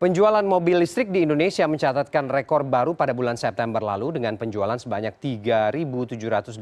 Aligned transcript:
Penjualan 0.00 0.40
mobil 0.40 0.80
listrik 0.80 1.12
di 1.12 1.28
Indonesia 1.28 1.68
mencatatkan 1.68 2.32
rekor 2.32 2.64
baru 2.64 2.96
pada 2.96 3.12
bulan 3.12 3.36
September 3.36 3.84
lalu 3.84 4.16
dengan 4.16 4.32
penjualan 4.40 4.80
sebanyak 4.80 5.12
3.781 5.20 6.56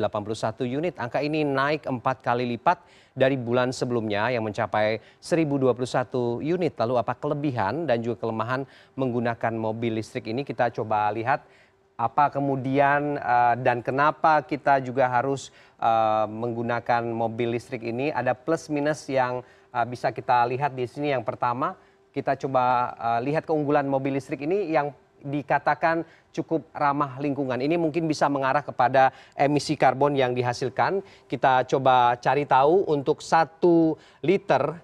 unit. 0.66 0.98
Angka 0.98 1.22
ini 1.22 1.46
naik 1.46 1.86
empat 1.86 2.18
kali 2.18 2.50
lipat 2.58 2.82
dari 3.14 3.38
bulan 3.38 3.70
sebelumnya 3.70 4.34
yang 4.34 4.42
mencapai 4.42 4.98
1.021 5.22 6.50
unit. 6.50 6.74
Lalu 6.82 6.98
apa 6.98 7.14
kelebihan 7.14 7.86
dan 7.86 8.02
juga 8.02 8.26
kelemahan 8.26 8.66
menggunakan 8.98 9.54
mobil 9.54 10.02
listrik 10.02 10.26
ini? 10.34 10.42
Kita 10.42 10.74
coba 10.74 11.06
lihat 11.14 11.46
apa 11.94 12.34
kemudian 12.34 13.22
uh, 13.22 13.54
dan 13.54 13.86
kenapa 13.86 14.42
kita 14.42 14.82
juga 14.82 15.06
harus 15.06 15.54
uh, 15.78 16.26
menggunakan 16.26 17.06
mobil 17.06 17.54
listrik 17.54 17.86
ini. 17.86 18.10
Ada 18.10 18.34
plus 18.34 18.66
minus 18.66 19.06
yang 19.06 19.46
uh, 19.70 19.86
bisa 19.86 20.10
kita 20.10 20.42
lihat 20.50 20.74
di 20.74 20.90
sini. 20.90 21.14
Yang 21.14 21.22
pertama, 21.22 21.78
kita 22.12 22.36
coba 22.40 22.94
uh, 22.96 23.20
lihat 23.22 23.44
keunggulan 23.44 23.84
mobil 23.84 24.16
listrik 24.16 24.44
ini 24.44 24.72
yang 24.72 24.92
dikatakan 25.22 26.06
cukup 26.30 26.70
ramah 26.70 27.18
lingkungan. 27.18 27.58
Ini 27.58 27.74
mungkin 27.74 28.06
bisa 28.06 28.30
mengarah 28.30 28.62
kepada 28.62 29.10
emisi 29.34 29.74
karbon 29.74 30.14
yang 30.14 30.32
dihasilkan. 30.32 31.02
Kita 31.26 31.66
coba 31.66 32.14
cari 32.22 32.46
tahu 32.46 32.86
untuk 32.86 33.18
satu 33.18 33.98
liter 34.22 34.78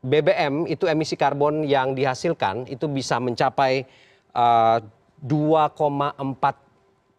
BBM 0.00 0.64
itu 0.64 0.88
emisi 0.88 1.12
karbon 1.12 1.60
yang 1.64 1.92
dihasilkan 1.92 2.64
itu 2.72 2.88
bisa 2.88 3.20
mencapai 3.20 3.84
uh, 4.32 4.80
2,4 5.20 6.16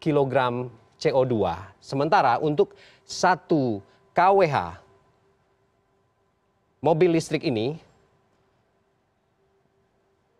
kg 0.02 0.34
CO2. 0.98 1.34
Sementara 1.78 2.42
untuk 2.42 2.74
satu 3.06 3.78
kWh 4.14 4.54
mobil 6.82 7.14
listrik 7.14 7.46
ini 7.46 7.78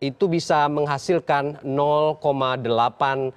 itu 0.03 0.27
bisa 0.27 0.67
menghasilkan 0.67 1.63
0,85 1.63 3.31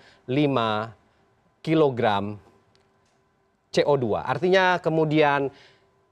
kg 1.62 2.02
CO2. 3.70 4.04
Artinya 4.18 4.82
kemudian 4.82 5.46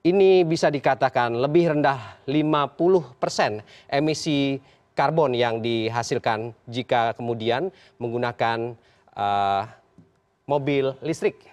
ini 0.04 0.44
bisa 0.44 0.68
dikatakan 0.70 1.34
lebih 1.34 1.74
rendah 1.74 2.20
50 2.28 3.18
persen 3.18 3.64
emisi 3.88 4.60
karbon 4.94 5.34
yang 5.34 5.58
dihasilkan 5.58 6.54
jika 6.70 7.16
kemudian 7.18 7.72
menggunakan 7.98 8.78
uh, 9.16 9.62
mobil 10.46 10.94
listrik. 11.02 11.50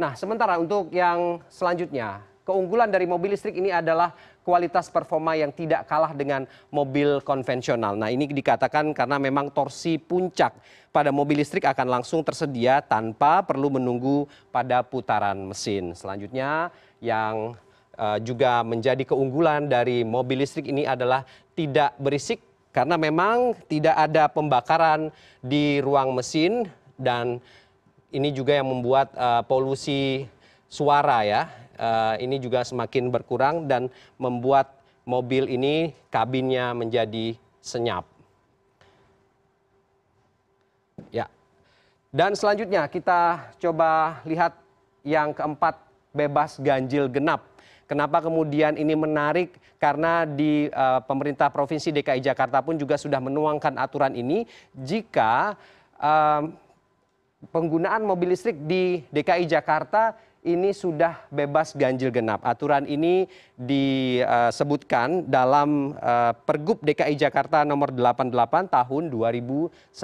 Nah, 0.00 0.16
sementara 0.16 0.56
untuk 0.56 0.88
yang 0.94 1.44
selanjutnya, 1.52 2.24
keunggulan 2.44 2.90
dari 2.90 3.06
mobil 3.06 3.34
listrik 3.34 3.56
ini 3.56 3.70
adalah 3.70 4.12
kualitas 4.40 4.88
performa 4.88 5.36
yang 5.36 5.52
tidak 5.52 5.86
kalah 5.86 6.16
dengan 6.16 6.48
mobil 6.72 7.20
konvensional. 7.20 7.94
Nah, 7.94 8.08
ini 8.08 8.26
dikatakan 8.26 8.96
karena 8.96 9.20
memang 9.20 9.52
torsi 9.52 10.00
puncak 10.00 10.56
pada 10.90 11.14
mobil 11.14 11.38
listrik 11.38 11.68
akan 11.68 12.00
langsung 12.00 12.24
tersedia 12.26 12.82
tanpa 12.82 13.44
perlu 13.46 13.70
menunggu 13.70 14.26
pada 14.50 14.82
putaran 14.82 15.38
mesin. 15.46 15.94
Selanjutnya 15.94 16.74
yang 16.98 17.54
uh, 18.00 18.18
juga 18.18 18.64
menjadi 18.66 19.04
keunggulan 19.04 19.68
dari 19.70 20.02
mobil 20.02 20.42
listrik 20.42 20.66
ini 20.66 20.88
adalah 20.88 21.22
tidak 21.54 21.94
berisik 22.00 22.40
karena 22.70 22.96
memang 22.96 23.54
tidak 23.66 23.94
ada 23.98 24.30
pembakaran 24.30 25.10
di 25.42 25.82
ruang 25.82 26.14
mesin 26.14 26.70
dan 26.96 27.42
ini 28.10 28.34
juga 28.34 28.58
yang 28.58 28.70
membuat 28.70 29.10
uh, 29.14 29.42
polusi 29.46 30.26
suara 30.70 31.26
ya 31.26 31.50
ini 32.20 32.36
juga 32.36 32.60
semakin 32.60 33.08
berkurang 33.08 33.64
dan 33.64 33.88
membuat 34.20 34.80
mobil 35.08 35.48
ini 35.48 35.96
kabinnya 36.12 36.76
menjadi 36.76 37.34
senyap. 37.64 38.04
Ya. 41.08 41.26
Dan 42.12 42.36
selanjutnya 42.36 42.84
kita 42.90 43.50
coba 43.56 44.20
lihat 44.28 44.54
yang 45.06 45.32
keempat 45.32 45.80
bebas 46.12 46.58
ganjil 46.60 47.08
genap. 47.08 47.46
Kenapa 47.88 48.22
kemudian 48.22 48.78
ini 48.78 48.94
menarik? 48.94 49.56
Karena 49.80 50.28
di 50.28 50.68
uh, 50.70 51.00
pemerintah 51.02 51.48
provinsi 51.50 51.90
DKI 51.90 52.22
Jakarta 52.22 52.62
pun 52.62 52.76
juga 52.76 52.94
sudah 53.00 53.18
menuangkan 53.18 53.80
aturan 53.80 54.14
ini 54.14 54.44
jika 54.76 55.56
uh, 55.98 56.46
penggunaan 57.48 58.04
mobil 58.04 58.36
listrik 58.36 58.60
di 58.68 59.02
DKI 59.08 59.48
Jakarta 59.48 60.14
ini 60.40 60.72
sudah 60.72 61.28
bebas 61.28 61.76
ganjil 61.76 62.08
genap. 62.08 62.40
Aturan 62.44 62.88
ini 62.88 63.28
disebutkan 63.60 65.28
dalam 65.28 65.92
uh, 66.00 66.32
Pergub 66.32 66.80
DKI 66.80 67.16
Jakarta 67.16 67.64
nomor 67.68 67.92
88 67.92 68.72
tahun 68.72 69.02
2019. 69.12 70.00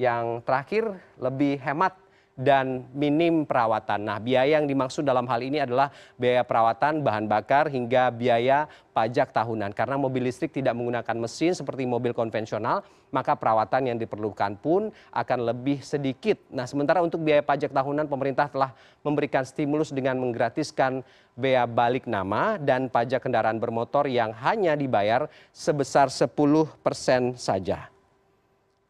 Yang 0.00 0.26
terakhir 0.48 0.84
lebih 1.20 1.60
hemat 1.60 1.92
dan 2.40 2.88
minim 2.96 3.44
perawatan. 3.44 4.00
Nah, 4.00 4.16
biaya 4.16 4.56
yang 4.56 4.64
dimaksud 4.64 5.04
dalam 5.04 5.28
hal 5.28 5.40
ini 5.44 5.60
adalah 5.60 5.92
biaya 6.16 6.40
perawatan 6.40 7.04
bahan 7.04 7.28
bakar 7.28 7.68
hingga 7.68 8.08
biaya 8.08 8.64
pajak 8.96 9.36
tahunan. 9.36 9.76
Karena 9.76 10.00
mobil 10.00 10.24
listrik 10.24 10.48
tidak 10.54 10.72
menggunakan 10.72 11.16
mesin 11.20 11.52
seperti 11.52 11.84
mobil 11.84 12.16
konvensional, 12.16 12.80
maka 13.12 13.36
perawatan 13.36 13.92
yang 13.92 13.98
diperlukan 14.00 14.56
pun 14.56 14.88
akan 15.12 15.38
lebih 15.52 15.84
sedikit. 15.84 16.40
Nah, 16.48 16.64
sementara 16.64 17.04
untuk 17.04 17.20
biaya 17.20 17.44
pajak 17.44 17.76
tahunan 17.76 18.08
pemerintah 18.08 18.48
telah 18.48 18.72
memberikan 19.04 19.44
stimulus 19.44 19.92
dengan 19.92 20.16
menggratiskan 20.16 21.04
bea 21.36 21.68
balik 21.68 22.08
nama 22.08 22.56
dan 22.56 22.88
pajak 22.88 23.20
kendaraan 23.20 23.60
bermotor 23.60 24.08
yang 24.08 24.32
hanya 24.32 24.72
dibayar 24.80 25.28
sebesar 25.52 26.08
10% 26.08 27.36
saja. 27.36 27.92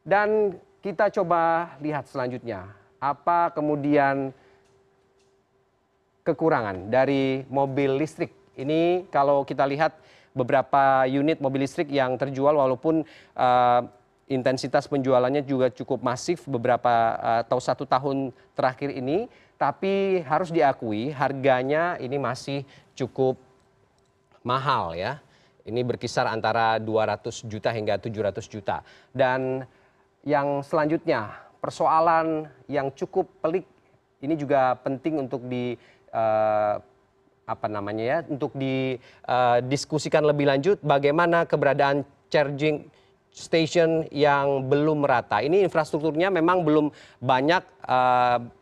Dan 0.01 0.55
kita 0.81 1.13
coba 1.13 1.77
lihat 1.83 2.09
selanjutnya 2.09 2.80
apa 3.01 3.51
kemudian 3.57 4.31
kekurangan 6.23 6.93
dari 6.93 7.43
mobil 7.49 7.97
listrik? 7.97 8.31
Ini 8.61 9.09
kalau 9.09 9.43
kita 9.49 9.65
lihat 9.65 9.97
beberapa 10.37 11.09
unit 11.09 11.41
mobil 11.41 11.65
listrik 11.65 11.89
yang 11.89 12.15
terjual 12.21 12.55
walaupun 12.55 13.03
uh, 13.35 13.83
intensitas 14.31 14.87
penjualannya 14.87 15.43
juga 15.43 15.73
cukup 15.73 16.05
masif 16.05 16.47
beberapa 16.47 17.19
uh, 17.19 17.41
atau 17.43 17.59
satu 17.59 17.89
tahun 17.89 18.31
terakhir 18.55 18.95
ini, 18.95 19.27
tapi 19.57 20.23
harus 20.23 20.53
diakui 20.53 21.11
harganya 21.11 21.97
ini 21.99 22.21
masih 22.21 22.63
cukup 22.95 23.41
mahal 24.45 24.93
ya. 24.95 25.19
Ini 25.65 25.85
berkisar 25.85 26.25
antara 26.29 26.81
200 26.81 27.49
juta 27.49 27.69
hingga 27.73 28.01
700 28.01 28.45
juta. 28.49 28.81
Dan 29.13 29.65
yang 30.25 30.65
selanjutnya 30.65 31.50
persoalan 31.61 32.49
yang 32.67 32.89
cukup 32.97 33.29
pelik 33.45 33.69
ini 34.21 34.35
juga 34.37 34.77
penting 34.81 35.21
untuk 35.21 35.45
di 35.49 35.77
uh, 36.13 36.77
apa 37.51 37.67
namanya 37.67 38.05
ya 38.05 38.19
untuk 38.31 38.55
didiskusikan 38.55 40.23
lebih 40.23 40.47
lanjut 40.47 40.79
bagaimana 40.85 41.49
keberadaan 41.49 42.07
charging 42.31 42.87
station 43.31 44.07
yang 44.11 44.67
belum 44.67 45.07
merata. 45.07 45.39
Ini 45.39 45.63
infrastrukturnya 45.67 46.35
memang 46.35 46.67
belum 46.67 46.91
banyak 47.23 47.63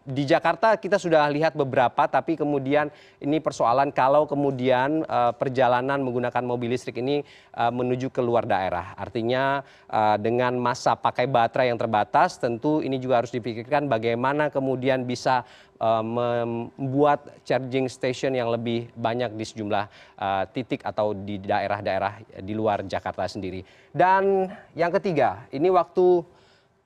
di 0.09 0.25
Jakarta 0.25 0.79
kita 0.81 0.97
sudah 0.97 1.29
lihat 1.29 1.53
beberapa 1.53 2.09
tapi 2.09 2.39
kemudian 2.39 2.89
ini 3.21 3.43
persoalan 3.43 3.93
kalau 3.93 4.25
kemudian 4.25 5.05
uh, 5.05 5.37
perjalanan 5.37 6.01
menggunakan 6.01 6.41
mobil 6.47 6.73
listrik 6.73 7.03
ini 7.03 7.21
uh, 7.53 7.69
menuju 7.69 8.09
ke 8.09 8.23
luar 8.25 8.49
daerah. 8.49 8.97
Artinya 8.97 9.61
dengan 10.21 10.53
masa 10.61 11.01
pakai 11.01 11.25
baterai 11.25 11.73
yang 11.73 11.81
terbatas 11.81 12.37
tentu 12.37 12.85
ini 12.85 13.01
juga 13.01 13.25
harus 13.25 13.33
dipikirkan 13.33 13.89
bagaimana 13.89 14.53
kemudian 14.53 15.09
bisa 15.09 15.45
membuat 16.03 17.39
charging 17.47 17.87
station 17.87 18.35
yang 18.35 18.51
lebih 18.51 18.91
banyak 18.99 19.33
di 19.33 19.45
sejumlah 19.47 19.85
titik 20.51 20.83
atau 20.83 21.15
di 21.15 21.39
daerah-daerah 21.39 22.43
di 22.43 22.53
luar 22.53 22.85
Jakarta 22.85 23.25
sendiri. 23.31 23.63
Dan 23.95 24.51
yang 24.75 24.93
ketiga, 24.93 25.47
ini 25.55 25.71
waktu 25.71 26.27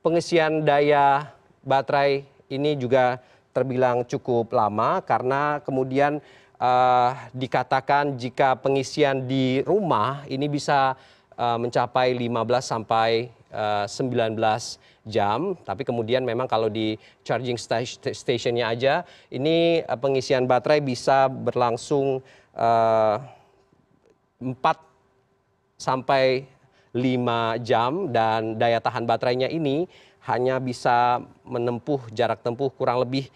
pengisian 0.03 0.67
daya 0.67 1.31
baterai 1.63 2.27
ini 2.51 2.77
juga 2.77 3.23
terbilang 3.53 4.05
cukup 4.05 4.53
lama 4.53 5.01
karena 5.05 5.61
kemudian 5.65 6.21
uh, 6.63 7.11
dikatakan 7.35 8.15
jika 8.15 8.55
pengisian 8.59 9.27
di 9.27 9.61
rumah 9.67 10.23
ini 10.31 10.47
bisa 10.47 10.95
uh, 11.37 11.59
mencapai 11.59 12.15
15 12.15 12.31
sampai 12.63 13.29
uh, 13.53 13.85
19 13.85 14.39
jam, 15.03 15.59
tapi 15.67 15.83
kemudian 15.83 16.23
memang 16.23 16.47
kalau 16.47 16.71
di 16.71 16.95
charging 17.27 17.59
stationnya 17.59 18.71
aja, 18.71 19.03
ini 19.35 19.83
pengisian 19.99 20.47
baterai 20.47 20.79
bisa 20.79 21.27
berlangsung 21.27 22.23
4 22.55 23.19
sampai 25.75 26.47
5 26.95 27.67
jam. 27.67 28.15
Dan 28.15 28.63
daya 28.63 28.79
tahan 28.79 29.03
baterainya 29.03 29.51
ini 29.51 29.91
hanya 30.27 30.63
bisa 30.63 31.23
menempuh 31.43 32.07
jarak 32.15 32.43
tempuh 32.43 32.71
kurang 32.71 33.03
lebih 33.03 33.27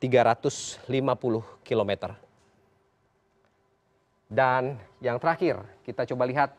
350 0.00 0.88
km. 1.60 1.92
Dan 4.30 4.78
yang 5.02 5.20
terakhir, 5.20 5.60
kita 5.84 6.06
coba 6.08 6.24
lihat 6.24 6.54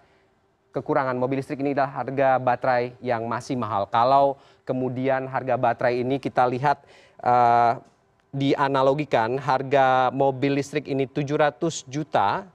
kekurangan 0.75 1.18
mobil 1.18 1.39
listrik 1.39 1.63
ini 1.63 1.74
adalah 1.74 2.04
harga 2.04 2.30
baterai 2.38 2.94
yang 3.01 3.25
masih 3.25 3.57
mahal. 3.57 3.89
Kalau 3.89 4.38
kemudian 4.63 5.25
harga 5.25 5.56
baterai 5.57 6.04
ini 6.04 6.22
kita 6.22 6.45
lihat 6.45 6.84
uh, 7.24 7.81
dianalogikan 8.31 9.36
harga 9.36 10.13
mobil 10.13 10.56
listrik 10.62 10.88
ini 10.88 11.10
700 11.10 11.89
juta, 11.89 12.48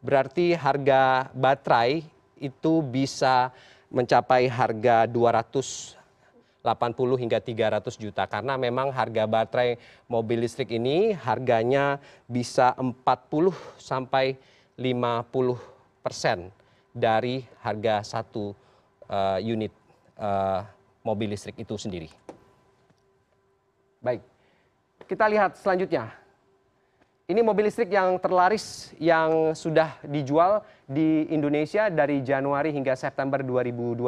berarti 0.00 0.56
harga 0.56 1.28
baterai 1.34 2.06
itu 2.38 2.80
bisa 2.80 3.50
mencapai 3.90 4.48
harga 4.48 5.08
280 6.74 7.22
hingga 7.22 7.38
300 7.40 7.96
juta 7.96 8.28
karena 8.28 8.60
memang 8.60 8.92
harga 8.92 9.24
baterai 9.24 9.80
mobil 10.04 10.44
listrik 10.44 10.76
ini 10.76 11.16
harganya 11.16 11.96
bisa 12.28 12.76
40 12.76 13.00
sampai 13.80 14.36
50 14.76 16.04
persen 16.04 16.52
dari 16.92 17.44
harga 17.64 18.04
satu 18.04 18.52
uh, 19.08 19.38
unit 19.40 19.72
uh, 20.20 20.66
mobil 21.00 21.32
listrik 21.32 21.56
itu 21.56 21.74
sendiri. 21.80 22.10
Baik, 23.98 24.22
kita 25.08 25.24
lihat 25.26 25.58
selanjutnya. 25.58 26.12
Ini 27.28 27.44
mobil 27.44 27.68
listrik 27.68 27.92
yang 27.92 28.16
terlaris 28.16 28.96
yang 28.96 29.52
sudah 29.52 30.00
dijual 30.00 30.64
di 30.88 31.28
Indonesia 31.28 31.92
dari 31.92 32.24
Januari 32.24 32.72
hingga 32.72 32.96
September 32.96 33.44
2022. 33.44 34.00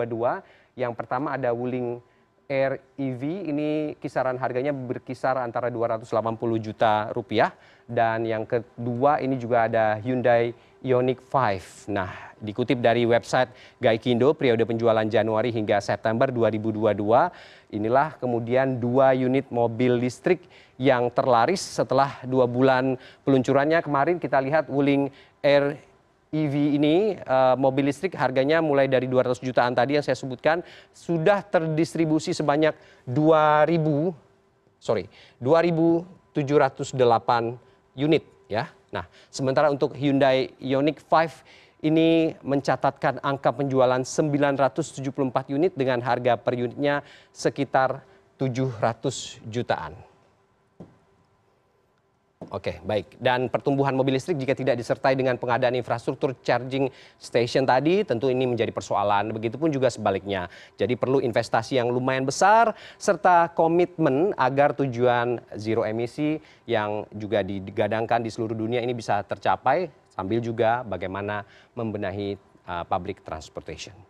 Yang 0.72 0.92
pertama 0.96 1.36
ada 1.36 1.52
Wuling 1.52 2.00
Air 2.50 2.82
EV, 2.98 3.46
ini 3.46 3.94
kisaran 4.02 4.34
harganya 4.34 4.74
berkisar 4.74 5.38
antara 5.38 5.70
280 5.70 6.10
juta 6.58 7.06
rupiah. 7.14 7.54
Dan 7.86 8.26
yang 8.26 8.42
kedua 8.42 9.22
ini 9.22 9.38
juga 9.38 9.70
ada 9.70 9.94
Hyundai 10.02 10.50
Ioniq 10.82 11.22
5. 11.22 11.86
Nah, 11.94 12.10
dikutip 12.42 12.82
dari 12.82 13.06
website 13.06 13.54
Gaikindo 13.78 14.34
periode 14.34 14.66
penjualan 14.66 15.06
Januari 15.06 15.54
hingga 15.54 15.78
September 15.78 16.26
2022, 16.32 16.98
inilah 17.70 18.18
kemudian 18.18 18.82
dua 18.82 19.14
unit 19.14 19.46
mobil 19.52 20.00
listrik 20.00 20.42
yang 20.80 21.12
terlaris 21.12 21.60
setelah 21.60 22.18
dua 22.24 22.48
bulan 22.48 22.98
peluncurannya 23.22 23.78
kemarin 23.84 24.16
kita 24.16 24.40
lihat 24.42 24.66
Wuling 24.66 25.12
Air 25.44 25.76
EV 26.30 26.78
ini 26.78 27.18
uh, 27.26 27.58
mobil 27.58 27.90
listrik 27.90 28.14
harganya 28.14 28.62
mulai 28.62 28.86
dari 28.86 29.10
200 29.10 29.42
jutaan 29.42 29.74
tadi 29.74 29.98
yang 29.98 30.04
saya 30.06 30.14
sebutkan 30.14 30.62
sudah 30.94 31.42
terdistribusi 31.42 32.30
sebanyak 32.30 32.74
2000 33.06 34.14
sorry 34.78 35.10
2708 35.42 36.38
unit 37.98 38.22
ya 38.46 38.70
Nah, 38.90 39.06
sementara 39.30 39.70
untuk 39.70 39.94
Hyundai 39.94 40.50
Ioniq 40.58 40.98
5 41.06 41.86
ini 41.86 42.34
mencatatkan 42.42 43.22
angka 43.22 43.54
penjualan 43.54 44.02
974 44.02 45.54
unit 45.54 45.72
dengan 45.78 46.02
harga 46.02 46.36
per 46.36 46.58
unitnya 46.58 47.00
sekitar 47.32 48.04
700 48.36 49.40
jutaan. 49.48 50.09
Oke, 52.50 52.82
baik. 52.82 53.14
Dan 53.22 53.46
pertumbuhan 53.46 53.94
mobil 53.94 54.18
listrik 54.18 54.34
jika 54.34 54.58
tidak 54.58 54.74
disertai 54.74 55.14
dengan 55.14 55.38
pengadaan 55.38 55.78
infrastruktur 55.78 56.34
charging 56.42 56.90
station 57.14 57.62
tadi, 57.62 58.02
tentu 58.02 58.26
ini 58.26 58.42
menjadi 58.42 58.74
persoalan. 58.74 59.30
Begitupun 59.30 59.70
juga 59.70 59.86
sebaliknya. 59.86 60.50
Jadi 60.74 60.98
perlu 60.98 61.22
investasi 61.22 61.78
yang 61.78 61.94
lumayan 61.94 62.26
besar 62.26 62.74
serta 62.98 63.54
komitmen 63.54 64.34
agar 64.34 64.74
tujuan 64.74 65.38
zero 65.54 65.86
emisi 65.86 66.42
yang 66.66 67.06
juga 67.14 67.46
digadangkan 67.46 68.18
di 68.18 68.34
seluruh 68.34 68.58
dunia 68.58 68.82
ini 68.82 68.98
bisa 68.98 69.22
tercapai 69.22 69.86
sambil 70.10 70.42
juga 70.42 70.82
bagaimana 70.82 71.46
membenahi 71.78 72.34
uh, 72.66 72.82
public 72.82 73.22
transportation. 73.22 74.09